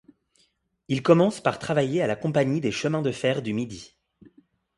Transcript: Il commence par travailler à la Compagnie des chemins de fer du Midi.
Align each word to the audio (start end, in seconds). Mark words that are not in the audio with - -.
Il 0.87 1.03
commence 1.03 1.41
par 1.41 1.59
travailler 1.59 2.01
à 2.01 2.07
la 2.07 2.15
Compagnie 2.15 2.59
des 2.59 2.71
chemins 2.71 3.03
de 3.03 3.11
fer 3.11 3.43
du 3.43 3.53
Midi. 3.53 3.99